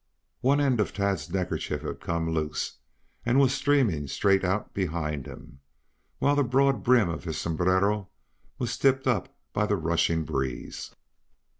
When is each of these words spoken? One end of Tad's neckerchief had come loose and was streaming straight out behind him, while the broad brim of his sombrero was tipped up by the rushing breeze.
One 0.39 0.59
end 0.59 0.79
of 0.79 0.95
Tad's 0.95 1.29
neckerchief 1.29 1.83
had 1.83 1.99
come 1.99 2.33
loose 2.33 2.79
and 3.23 3.39
was 3.39 3.53
streaming 3.53 4.07
straight 4.07 4.43
out 4.43 4.73
behind 4.73 5.27
him, 5.27 5.59
while 6.17 6.35
the 6.35 6.43
broad 6.43 6.81
brim 6.83 7.07
of 7.09 7.25
his 7.25 7.37
sombrero 7.37 8.09
was 8.57 8.75
tipped 8.79 9.05
up 9.05 9.37
by 9.53 9.67
the 9.67 9.75
rushing 9.75 10.23
breeze. 10.23 10.95